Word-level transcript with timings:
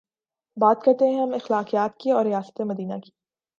بات 0.57 0.83
کرتے 0.85 1.07
ہیں 1.07 1.21
ہم 1.21 1.33
اخلاقیات 1.33 1.97
کی 1.97 2.11
اورریاست 2.11 2.61
مدینہ 2.61 2.99
کی 3.03 3.11